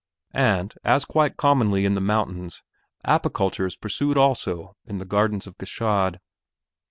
[0.33, 2.63] And, as quite commonly in the mountains,
[3.05, 6.17] apiculture is pursued also in the gardens of Gschaid.